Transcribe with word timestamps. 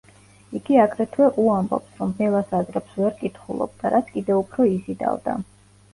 იგი 0.59 0.77
აგრეთვე 0.83 1.27
უამბობს, 1.43 1.91
რომ 2.01 2.15
ბელას 2.21 2.55
აზრებს 2.61 2.97
ვერ 3.03 3.15
კითხულობდა, 3.21 3.93
რაც 3.97 4.11
კიდევ 4.17 4.41
უფრო 4.45 4.71
იზიდავდა. 4.73 5.41